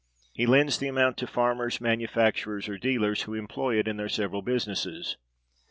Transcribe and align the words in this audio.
He 0.33 0.47
lends 0.47 0.79
the 0.79 0.87
amount 0.87 1.17
to 1.17 1.27
farmers, 1.27 1.79
manufacturers, 1.79 2.67
or 2.67 2.79
dealers, 2.79 3.21
who 3.21 3.35
employ 3.35 3.77
it 3.77 3.87
in 3.87 3.97
their 3.97 4.09
several 4.09 4.41
businesses. 4.41 5.15